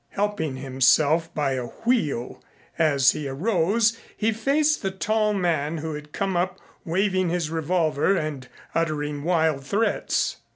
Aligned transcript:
Helping 0.09 0.55
himself 0.55 1.31
by 1.35 1.51
a 1.51 1.67
wheel 1.67 2.43
as 2.79 3.11
he 3.11 3.27
arose 3.27 3.99
he 4.17 4.31
faced 4.31 4.81
the 4.81 4.89
tall 4.89 5.31
man 5.31 5.77
who 5.77 5.93
had 5.93 6.11
come 6.11 6.35
up 6.35 6.59
waving 6.83 7.29
his 7.29 7.51
revolver 7.51 8.15
and 8.17 8.47
uttering 8.73 9.23
wild 9.23 9.63
threats. 9.63 10.37